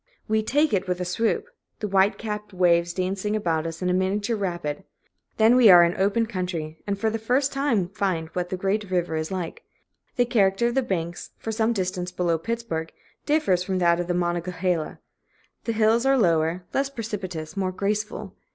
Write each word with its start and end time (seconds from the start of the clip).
We 0.27 0.41
"take" 0.41 0.73
it 0.73 0.87
with 0.87 0.99
a 0.99 1.05
swoop, 1.05 1.47
the 1.79 1.87
white 1.87 2.17
capped 2.17 2.53
waves 2.53 2.91
dancing 2.91 3.35
about 3.35 3.67
us 3.67 3.83
in 3.83 3.87
a 3.87 3.93
miniature 3.93 4.35
rapid. 4.35 4.83
Then 5.37 5.55
we 5.55 5.69
are 5.69 5.83
in 5.83 5.91
the 5.93 5.99
open 6.01 6.25
country, 6.25 6.79
and 6.87 6.97
for 6.97 7.11
the 7.11 7.19
first 7.19 7.53
time 7.53 7.87
find 7.89 8.27
what 8.29 8.49
the 8.49 8.57
great 8.57 8.89
river 8.89 9.15
is 9.15 9.29
like. 9.29 9.61
The 10.15 10.25
character 10.25 10.65
of 10.69 10.73
the 10.73 10.81
banks, 10.81 11.29
for 11.37 11.51
some 11.51 11.71
distance 11.71 12.11
below 12.11 12.39
Pittsburg, 12.39 12.91
differs 13.27 13.61
from 13.61 13.77
that 13.77 13.99
of 13.99 14.07
the 14.07 14.15
Monongahela. 14.15 14.97
The 15.65 15.73
hills 15.73 16.03
are 16.07 16.17
lower, 16.17 16.65
less 16.73 16.89
precipitous, 16.89 17.55
more 17.55 17.71
graceful. 17.71 18.35